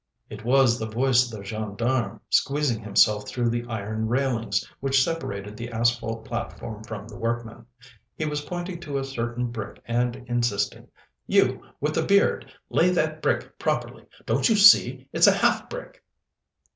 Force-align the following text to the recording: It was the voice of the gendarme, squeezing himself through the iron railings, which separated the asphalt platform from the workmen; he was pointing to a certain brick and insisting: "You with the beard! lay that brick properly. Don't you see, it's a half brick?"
It 0.31 0.43
was 0.43 0.79
the 0.79 0.87
voice 0.87 1.25
of 1.31 1.37
the 1.37 1.45
gendarme, 1.45 2.21
squeezing 2.27 2.81
himself 2.83 3.27
through 3.29 3.49
the 3.49 3.65
iron 3.67 4.07
railings, 4.07 4.67
which 4.79 5.03
separated 5.03 5.55
the 5.55 5.69
asphalt 5.71 6.25
platform 6.25 6.83
from 6.83 7.07
the 7.07 7.19
workmen; 7.19 7.67
he 8.15 8.25
was 8.25 8.41
pointing 8.41 8.79
to 8.79 8.97
a 8.97 9.03
certain 9.03 9.51
brick 9.51 9.79
and 9.85 10.15
insisting: 10.25 10.87
"You 11.27 11.61
with 11.79 11.93
the 11.93 12.01
beard! 12.03 12.51
lay 12.71 12.89
that 12.89 13.21
brick 13.21 13.59
properly. 13.59 14.07
Don't 14.25 14.49
you 14.49 14.55
see, 14.55 15.07
it's 15.13 15.27
a 15.27 15.33
half 15.37 15.69
brick?" 15.69 16.03